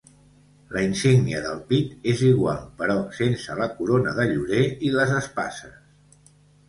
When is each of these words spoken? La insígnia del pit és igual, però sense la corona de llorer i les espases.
La 0.75 0.81
insígnia 0.85 1.41
del 1.43 1.59
pit 1.67 2.09
és 2.13 2.23
igual, 2.29 2.63
però 2.79 2.97
sense 3.19 3.59
la 3.63 3.69
corona 3.77 4.15
de 4.21 4.27
llorer 4.33 4.63
i 4.89 4.93
les 4.97 5.15
espases. 5.19 5.77